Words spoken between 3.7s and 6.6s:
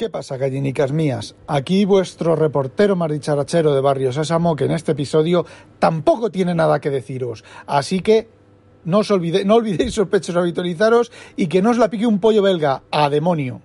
de Barrio Sésamo, que en este episodio tampoco tiene